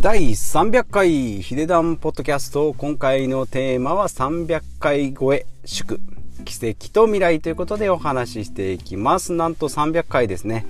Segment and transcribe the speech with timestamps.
[0.00, 2.72] 第300回ヒデダンポッドキャスト。
[2.72, 6.00] 今回のテーマは300回超え祝。
[6.46, 9.34] 奇跡と未来ということでお話ししていきます。
[9.34, 10.64] なんと300回ですね、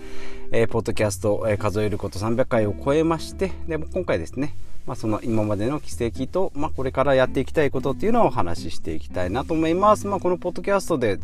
[0.51, 3.53] えー、ポッドキャスト、えー、数えること300回を超えまして。
[3.69, 4.56] でも今回ですね
[4.87, 10.06] まあ、その今までの奇跡と、まあ、これからやっていきたいことっていうのをお話ししていきたいなと思います。
[10.06, 11.19] まあ、このポッドキャストで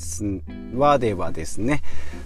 [0.77, 1.83] はではですね、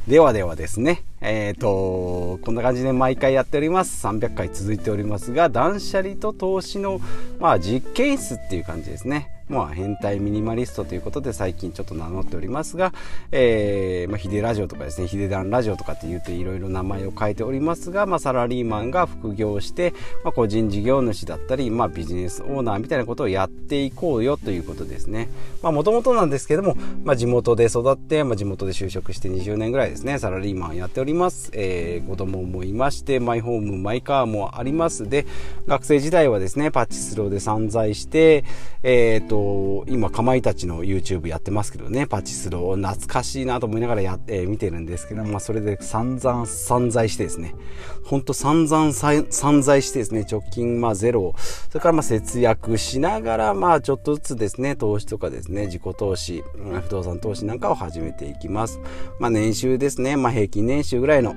[0.06, 4.06] ではではですね、えっ、ー、と、こんな感じで毎回やっております。
[4.06, 7.00] 300回続いておりますが、断捨離と投資の、
[7.38, 9.39] まあ、実験室っていう感じですね。
[9.50, 12.94] まあ、変態ミニマリストということで最近ちょっと名乗っておりますが、
[13.32, 19.92] えー、まあ、ヒデラジオとかですね、ヒデダンラジオとかって言っていろいろ名前を変えておりますが、まあ、サラリーマンが副業して、
[20.24, 25.28] まあ、個人事業主だったり、まあ、ビジネスオーナーみたいなことをやっていこうよということですね。
[25.62, 31.50] まあ、もともとなんですけども、まあ、地元で育って、まあ、地元で就職して20年ぐらいですね、サラリーマンやっております。
[31.54, 35.26] えー、子供もいまして、マイホーム、マイカーもありますで、
[35.66, 38.44] 学生時代はですね、パチスローで散財して、
[38.82, 39.39] えっ、ー、と、
[39.88, 47.54] 今、かまいたちの YouTube やってますけどね、パチスロー、懐かしいなと思いながらやって、見てるんですけど、まあ、それで散々散財してですね、
[48.04, 51.34] ほんと散々散財してですね、直近、まあ、ゼロ、
[51.68, 56.42] それからまあ、節約しながら、まあ、ちょっとずつですね、投資とかですね、自己投資、
[56.82, 58.80] 不動産投資なんかを始めていきます。
[59.18, 61.34] まあ、年収ですね、まあ、平均年収ぐらいの、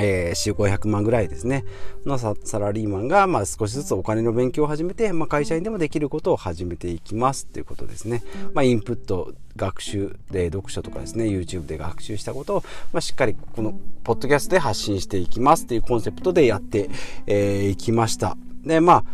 [0.00, 1.64] えー、週500万ぐらいですね、
[2.04, 8.22] のサラリーマンが、まあ、少しずつお金の勉強を始めて、まあ、会社員でもできることを始めていきますっていうことですね。
[8.54, 16.90] まあ、インプット、学習で読書とかですね、YouTube で学習したことを、まあ、しっかりこのポッドキャストで発信していきますっていうコンセプトでやって、
[17.26, 18.36] えー、きました。
[18.64, 19.04] で、まあ、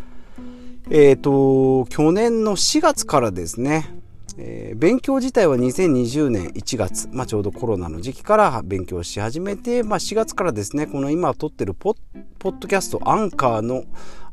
[0.90, 4.01] えっ、ー、と、去年の4月からですね、
[4.38, 11.96] えー、勉強自体は2020年1月、まあ、ちょうどコロナの時期から勉強し始めて、まあ、4月からですねこの今撮ってるポッ
[12.42, 13.84] ポッドキャストアンカーの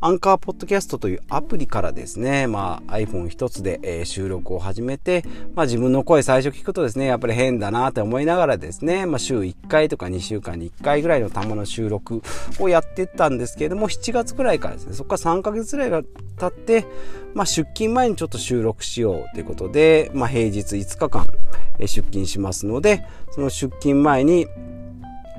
[0.02, 12.24] アンカーポッドキャストというアプリからですね、まあ、iPhone 一つで、えー、収録を始めて、まあ、自分の声最初聞くとですね、やっぱり変だなって思いながらですね、まあ、週1回とか2週間に1回ぐらいのたまの収録
[12.58, 16.02] をやってったんですけれども、7月ぐらいからですね、そこから3ヶ月ぐらいが
[16.40, 16.88] 経って、
[17.36, 21.28] まあ、出勤前にちょっと収録しようということで、まあ、平日5日間、
[21.78, 24.48] え出勤しますので、その出勤前に、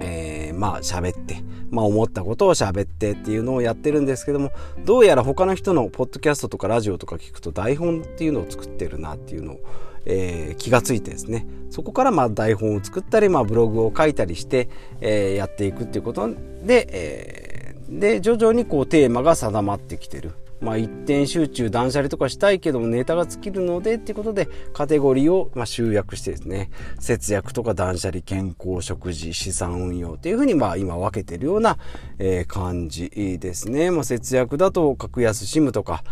[0.00, 4.52] えー、まあ喋って、まあ思ったことを喋ってっていうのをやってるんですけども、
[4.84, 9.60] どうやら他の人のポッドキャストとかラジオとか聞くと台本っていうのを作ってるなっていうのを、
[10.04, 14.68] えー、気がついてですね、そこからまあ台本を作ったり、まあブログを書いたりして、
[15.00, 16.28] えー、やっていくっていうこと
[16.62, 20.32] で、えー、で、徐々にこうテーマが定まってきてる。
[20.60, 26.70] まあ、一点集中断捨離とかしたいけどもネタが尽きるのでっていうことでカテゴリーをま集約してですね。
[26.98, 31.78] 節約とか断捨離健康食事資産運用っていうふうにまあ今分けてるような、
[32.18, 33.10] え感じ
[33.40, 36.04] ですね、まあ、節約だと格安 SIM とか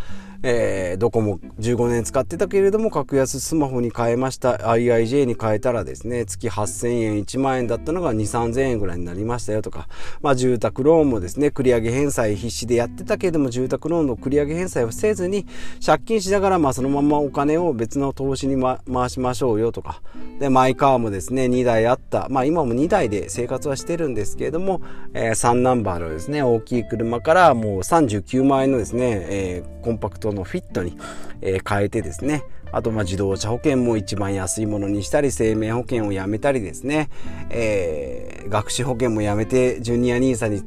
[0.43, 4.53] えー、ドコモ15年使ってたけれども格安スマホに変えました。
[4.53, 9.87] IIJ に変えたらですね月8000円1万円だったのが2 3 0 0 0円ぐらいになりましたよとか、
[10.21, 15.45] まあ、住宅ローンもですね繰り上げ返済必死でやってたけれども住宅ローンの繰り上げ返済をせずに
[15.85, 20.01] 借金しながらまあそのままお金を別の投資に、ま、回しましょうよとか。
[20.39, 22.27] でマイカーもですね2台あった。
[22.29, 24.81] まあ今も2台で生活はしてるんですけれども、
[25.13, 30.97] えー、3ナンバーのですね大きい車からもう39万円のですね、えー、コンパクトそのフィットに、
[31.41, 32.43] えー、変えてですね。
[32.71, 37.09] あとまあ自動車保険も一番安いものにしたり生命保険をやめたりですね、
[37.49, 40.63] えー、学資保険もやめてジュニア NISA に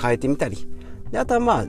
[0.00, 0.68] 変えてみたり。
[1.10, 1.66] であとはまあ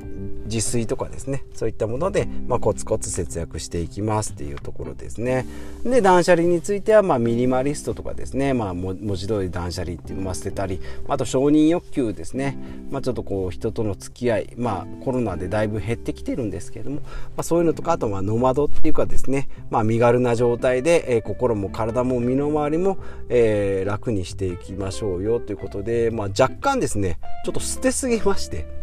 [0.48, 1.44] 自炊とかですね。
[1.54, 5.46] そういったもので、まあ、コツコツ節約していきますっていうところですね。
[5.84, 12.58] で断捨離については、まあ、ミニマリストとかですね、まあ、文字通り断捨離っていうのを捨てたりあと承認欲求ですね、
[12.90, 17.04] まあ、ちょっとこう人との付き合い、まあ、コロナでだいぶ減ってきてるんですけれども、ま
[17.38, 22.98] あ、そういうのとかあとはノマドっていうかですね、まあ、身軽な状態で、えー、心も体も身の回りも、
[23.30, 28.78] えー、楽にしていきましょうよということで、まあ、若干ですねちょっと捨てすぎまして。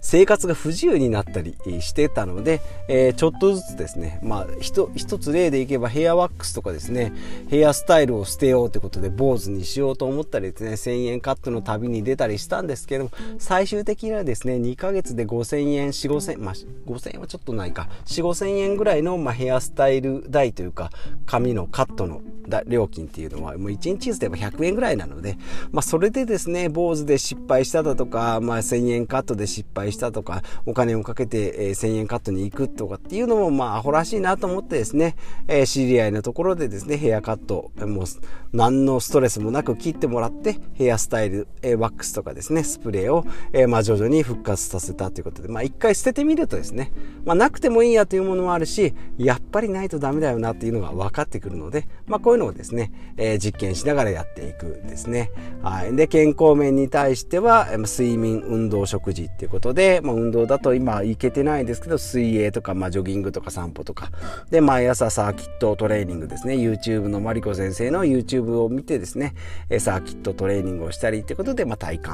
[0.00, 7.12] 生活が不自由になったりしてたので、えー、ちょっとずつですね、まあ、一つ例でいけばヘアワックスとかですね、
[7.48, 16.54] ヘアスタイルを捨てようということで坊主にしようと思ったりですね、1000円カットの旅に出たりしたんですけども、最終的にはですね、2ヶ月で5000円、4、5000、まあ、
[16.86, 20.90] 5000円はちょっとないか、4、5000円ぐらいの、まあ、ヘアスタイル代というか、
[21.26, 22.22] 髪のカットの
[22.66, 25.36] 料金っていうのは、もう1日ずつで100円ぐらいなので、
[25.70, 35.16] まあ、それでですね、坊主で失敗しただとか、まあ、1000円カットで失敗敗したとか、お金をかけて、えー、1000円カットに行くとかっていうのも、まあ、アホらしいなと思ってですね、
[35.48, 38.04] えー、知り合いのところでですね、ヘアカット、もう、
[38.52, 46.92] 何のストレスもなく切ってもらって、ヘアスタイル、えー、ワックスとかですね、スプレーを、えー、まあ、徐々に復活させたということで、まあ、一回捨ててみるとですね、
[47.24, 55.30] まあ、なくてもいいやというものもあるし、やっぱりないとダメだよなっていうのが分かってくるので、まあ、こういうのをですね、えー、実験しながらやっていくですね。
[55.62, 55.94] はい。
[55.94, 64.10] で、健康面に対しては、睡眠、運動、食事っていうことで、でまあ、運動だと今行けてないですけど、水泳とか、まあ、ジョギングとか散歩とか、
[64.50, 66.54] で、毎朝サーキットトレーニングですね。
[66.54, 69.34] YouTube のマリコ先生の YouTube を見てですね、
[69.78, 72.08] サーキットトレーニングをしたりってことで、まあ、体幹。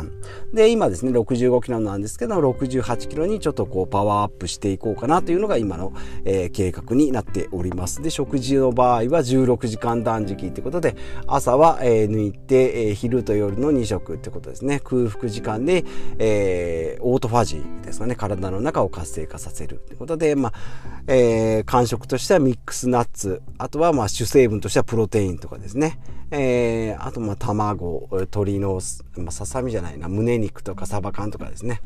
[0.53, 5.95] で、今ですね、65キロなんですけど、68キロにちょっとこう、パワーアップしていこうかなというのが今の、
[6.27, 8.03] えー、計画になっております。
[8.03, 10.97] で、食事の場合は16時間断食ってことで、
[11.27, 14.81] 朝は、えー、抜いて、えー、昼と夜の2食ってことですね。
[14.85, 15.87] 空腹時間で、
[16.19, 17.54] えー、オートファジー
[17.95, 18.17] ですかね。
[18.17, 20.53] 体の中を活性化させるということで、まあ、
[21.07, 25.99] えー、感触としてはミックスナッツ、あとはまあ主成分としてはプロテインとかですね。
[26.31, 31.81] えー、あとまあ卵、鶏の、ささみじゃないな、胸肉とかサバ缶とかですね。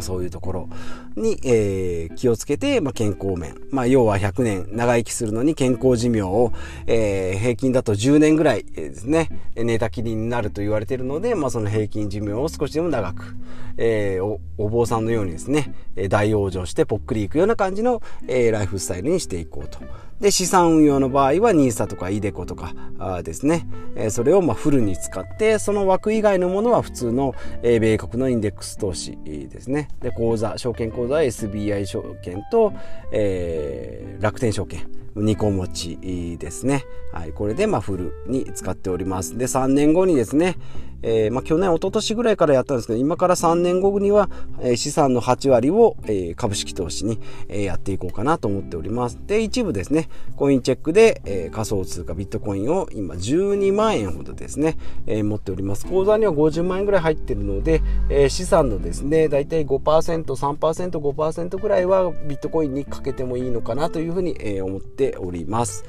[0.00, 0.68] そういうところ
[1.16, 3.56] に、えー、気をつけて、まあ、健康面。
[3.70, 6.52] まあ、要は100年長生きするのに健康寿命を、
[6.86, 13.34] えー、平均だと10年ぐらいですね、寝たきりになると言われているので、まあ、その平均寿命を少しでも長く、
[13.78, 15.74] えー、お、お坊さんのようにですね、
[16.08, 19.78] 大往生してぽっくりいくような感じの、えー、ライフスタイルにしていこうと。
[20.20, 29.77] で、資産運用の場合は NISA とか iDeCo とかあですね、えそれをまあフルに使って、その枠以外のものは普通の、え米国のインデックス投資ですね。
[30.02, 32.72] で、口座、証券口座は SBI 証券と、
[33.12, 34.86] えー、楽天証券。
[35.22, 36.84] 2個持ちですね。
[37.12, 37.32] はい。
[37.32, 39.36] これで、まあ、フルに使っております。
[39.38, 40.56] で、3年後にですね、
[41.02, 44.28] えー、まあ、去年、一昨年ぐらいからやったんですけど、今から3年後には、
[44.60, 49.18] えー、資産の8割を、えー、株式投資に、えやっていこうかなと思っております。
[49.26, 54.76] で、一部ですね、コインチェックで、え仮想通貨ビットコインを今12万円ほどですね、
[55.06, 55.86] え持っております。
[55.86, 57.80] 口座には50万円ぐらい入ってるので、
[58.10, 65.84] え資産のですね、だいたい5%、3%、5%ぐらいはビットコインにかけてもいいのかなというふうに、え思ってております。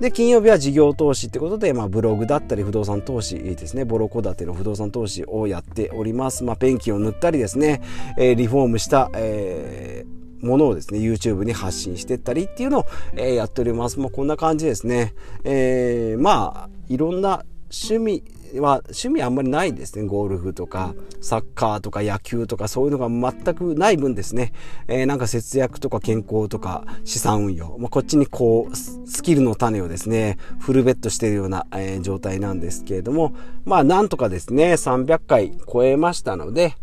[0.00, 6.44] で、金曜日は事業投資ってことで、まあ、ブログだったり不動産投資ですね、ボロ戸建ての不動産投資をやっております。
[6.44, 7.82] まあ、ペンキを塗ったりですね、
[8.18, 14.00] えー、リフォームした、えー、ものをですね、YouTube に発信してったりっていうのを、えー、やっております。
[14.00, 15.14] まあ、こんな感じですね。
[15.44, 17.44] えー、まあ、いろんな
[17.74, 18.22] 趣味
[18.60, 20.06] は趣味あんまりないですね。
[20.06, 24.52] ゴルフとか、サッカーとか野球とかそういうのが全くない分ですね。
[24.86, 27.76] えー、なんか節約とか健康とか資産運用。
[27.78, 33.34] まあ、こっちにこう、スキルの種をですね、フルベットしているような、えー、状態なんですけれども、
[33.64, 36.76] まあなんとかですね、300回超えましたので、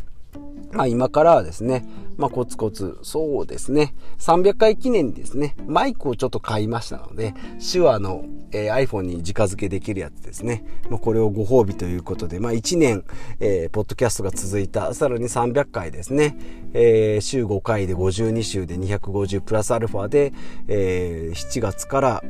[0.74, 1.86] まあ今からはですね、
[2.18, 7.34] まあコツコツ、そうですね、300回記念にですね、マイクをちょっと買いましたので、
[7.72, 13.04] 手話の、えー、iPhone に直付けできるやつですね、まあこれをご褒美ということで、まあ1年、
[13.40, 16.38] えー、ポッドキャストが続いた、さらに300回ですね、
[16.74, 20.34] えー、週5回で52週で250プラスアルファで、
[20.68, 22.24] えー、7月から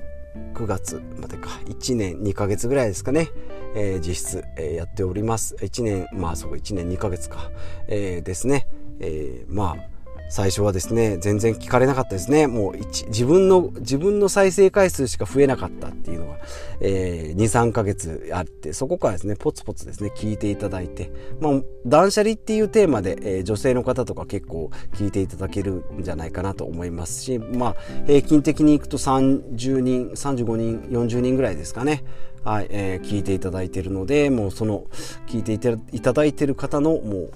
[0.53, 3.29] 9月までか、1年2ヶ月ぐらいですかね、
[3.75, 5.55] えー、実質、えー、やっております。
[5.55, 7.51] 1年、まあそう、1年2ヶ月か、
[7.87, 8.67] えー、ですね。
[8.99, 9.90] えー、まあ、
[10.31, 12.47] 最初はですね、全然聞かれなかったですね。
[12.47, 16.37] もう自分の、自分の再生回数しか増えなかったっていうのが、
[16.79, 21.11] えー、2、3ヶ月あって、そこからですね、ポツポツですね、聞いていただいて、
[21.41, 27.75] まあ、断捨離っていうテーマで、えー、女性の方とか結構聞いていただけるんじゃないかなと思いますし、まあ、
[28.07, 32.05] 平均的にいくと30人、35人、40人ぐらいですかね。
[32.45, 34.85] はい、えー、聞いていただいてるので、もうその、
[35.27, 37.31] 聞いていただいてる方の、もう、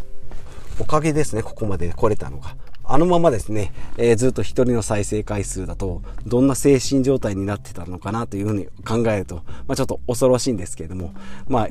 [0.79, 2.55] おかげですね、ここまで来れたのが。
[2.87, 11.13] あのままですね、えー、ずっと一人の再生回数だと、どんな精神状態になってたのかなというふうに考えると、まあ、ちょっと恐ろしいんですけれども、
[11.47, 11.67] まあ、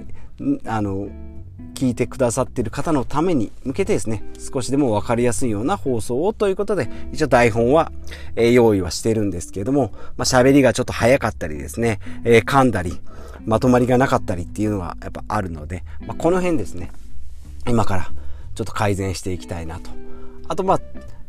[0.66, 1.08] あの、
[1.74, 7.92] 聞いてくださっている方のために向けてですね、少しでもわかりやすいような放送をということで、一応台本は、
[8.34, 13.00] えー、用意はしてるんですけれども、まあ、喋りがちょっと早かったりですね、えー、噛んだり、
[13.46, 16.90] まとまりがなかったりっていうのがやっぱあるので、まあ、この辺ですね、
[17.68, 18.10] 今から
[18.54, 20.03] ちょっと改善していきたいなと
[20.48, 20.80] あとまあ、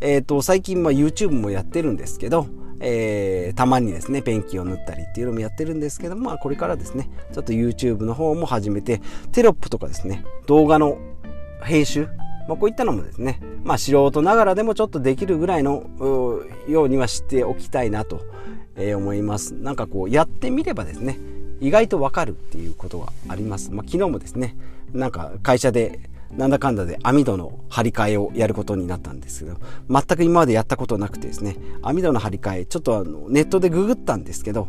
[0.02, 2.48] えっ、ー、と、最近まあ YouTube もやってるんですけど、
[2.80, 10.98] えー、たまにですね、ペンキを塗ったりっていうのもやってるんですけど、まあこれからですね、ちょっと YouTube の方も始めて、テロップとかですね、動画の
[11.64, 12.08] 編集、
[12.48, 15.90] まあこういったのもですね、まあ素人ながらでもちょっとできるぐらいの
[16.68, 18.22] ようにはしておきたいなと、
[18.76, 19.54] えー、思います。
[19.54, 21.18] なんかこうやってみればですね、
[21.62, 23.72] 意外とわかるっていうことがあります。
[23.72, 24.58] まあ昨日もですね、
[24.94, 26.00] なんか会社で
[26.32, 29.58] なんだかんだで網戸の張り替えをやることになったんですけど、
[29.90, 34.68] 全く今までやったことなくてですね、網戸の張り替え、ちょっとあのネットでググったんですけど、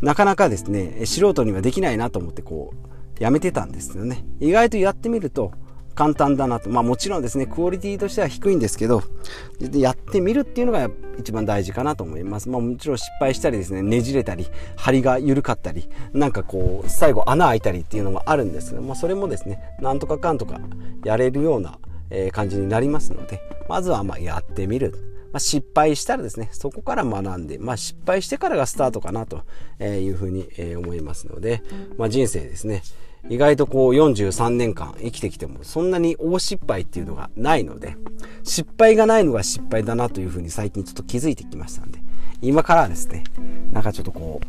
[0.00, 4.24] なかなかですね、素人にはできないなと思ってこう、やめてたんですよね。
[4.40, 5.52] 意外とやってみると、
[5.98, 6.70] 簡単だなと。
[6.70, 9.02] まあもちろんですね、クオリティとしては低いんですけど、
[9.72, 10.88] やってみるっていうのが
[11.18, 12.48] 一番大事かなと思います。
[12.48, 20.60] まあもちろん失敗したりですね、ねじれたり、針が緩かったり、なんかこう、最後穴開いたりっていうのもあるんですけど、まあそれもですね、なんとかかんとか
[21.04, 21.80] やれるような
[22.30, 24.92] 感じになりますので、まずはまやってみる。
[25.32, 29.42] まあ、失敗したらですね、そこから学んで、まあ、失敗してからがスタートかなと
[29.84, 31.60] いうふうに思いますので、
[31.98, 32.82] まあ、人生ですね、
[33.28, 37.96] 意外とこう43年間生きてきてもそんなに大失敗っていうのがないので、
[38.44, 42.00] 失敗がないのが失敗だなというふうに最近ちょっと気づいてきましたんで、
[42.40, 43.24] 今からはですね、
[43.72, 44.40] なんかちょっとこ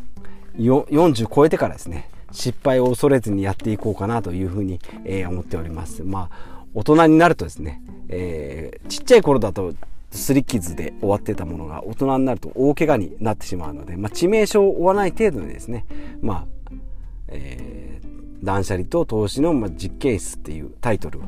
[0.56, 6.04] う、40超えてからですね、失敗を恐れずにやっていこうかなというふうに、えー、思っております。
[6.04, 9.74] まあ、大人になるとですね、えー、ちっちゃい頃だと
[10.12, 15.86] スリッキズで終わってたものが大人になると大怪我になってしまうので、まあ、致命傷を負わない程度でですね、
[16.22, 16.46] まあ、
[17.28, 18.09] えー
[18.44, 21.22] 断捨離と投資の、実験室っていうタイトルを、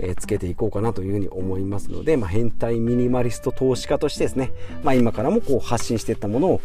[0.00, 4.52] え、つけていこうかなというふうに思いますので、まあ、変態ミニマリスト投資家としてですね、
[4.82, 6.60] まあ、今からもこう発信していったものを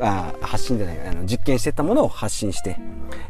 [0.00, 2.76] あ発信じゃないあの実験していったものを発信して、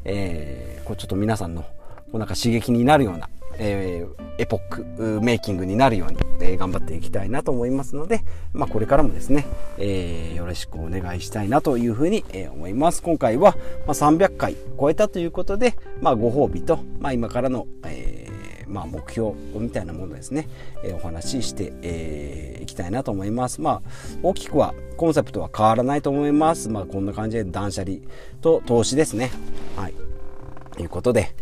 [0.05, 1.69] えー、こうちょっと皆さんのこ
[2.15, 8.23] うなんか刺激になるようなえー、エポックメイキングになるように、えー、頑張っていきたいなと思いますので、
[8.53, 9.47] まあ、これからもですね、
[9.79, 13.03] えー、よろしくお願いしたいなというふうに、え思います。
[13.03, 18.29] 今回は、ま、300回超えたということで、まあ、ご褒美と、まあ、今からの、え
[18.69, 20.49] まあ、目標みたいなものですね、
[20.85, 23.61] えお話ししてい、えー、きたいなと思います。
[23.61, 23.83] まあ、
[24.23, 26.69] 大きくはコンセプトは変わらないと思います。
[26.69, 27.99] まあ、こんな感じで断捨離
[28.41, 29.31] と投資ですね。
[29.77, 29.95] はい。
[30.73, 31.35] ということで、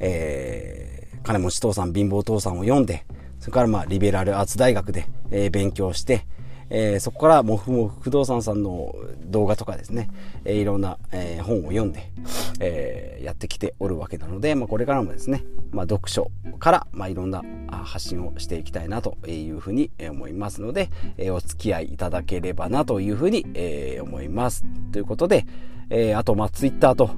[0.00, 3.04] えー金持ち父さん、貧乏父さんを読んで、
[3.40, 6.26] それからまあ、リベラルアーツ大学で、えー、勉強して、
[6.68, 8.94] えー、そこからもふもふ不動産さんの
[9.26, 10.10] 動画とかですね、
[10.44, 12.10] えー、いろんな、えー、本を読んで、
[12.60, 24.64] えやってきておるわけなので、まあ、これからもですね、まあ、読書から、まあ、いろんな発信をしていきたいなというふうに思いますので、えお付き合いいただければなというふうに、え思います。
[24.92, 25.46] ということで、
[25.90, 27.10] えあと、まあ、ツイッターと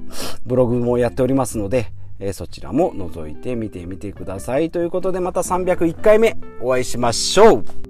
[0.45, 4.71] ブログもやっておりますので、えそちらも覗いてみてみてください。
[4.71, 7.86] ということでまた301回目お会いしましょう